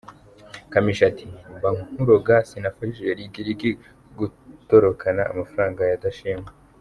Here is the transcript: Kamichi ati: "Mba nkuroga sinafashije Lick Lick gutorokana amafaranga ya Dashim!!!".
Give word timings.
Kamichi 0.71 1.03
ati: 1.09 1.25
"Mba 1.55 1.69
nkuroga 1.89 2.35
sinafashije 2.49 3.11
Lick 3.19 3.35
Lick 3.47 3.61
gutorokana 4.19 5.21
amafaranga 5.31 5.81
ya 5.89 6.01
Dashim!!!". 6.03 6.41